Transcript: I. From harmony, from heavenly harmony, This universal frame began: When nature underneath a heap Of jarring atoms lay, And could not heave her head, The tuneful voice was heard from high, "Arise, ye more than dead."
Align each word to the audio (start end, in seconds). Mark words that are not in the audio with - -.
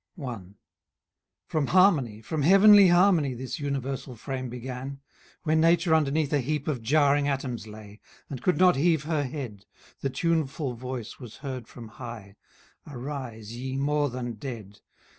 I. 0.17 0.39
From 1.45 1.67
harmony, 1.67 2.21
from 2.21 2.41
heavenly 2.41 2.87
harmony, 2.87 3.35
This 3.35 3.59
universal 3.59 4.15
frame 4.15 4.49
began: 4.49 4.99
When 5.43 5.61
nature 5.61 5.93
underneath 5.93 6.33
a 6.33 6.39
heap 6.39 6.67
Of 6.67 6.81
jarring 6.81 7.27
atoms 7.27 7.67
lay, 7.67 7.99
And 8.27 8.41
could 8.41 8.57
not 8.57 8.77
heave 8.77 9.03
her 9.03 9.21
head, 9.25 9.67
The 9.99 10.09
tuneful 10.09 10.73
voice 10.73 11.19
was 11.19 11.37
heard 11.45 11.67
from 11.67 11.87
high, 11.87 12.35
"Arise, 12.89 13.55
ye 13.55 13.77
more 13.77 14.09
than 14.09 14.31
dead." 14.31 14.79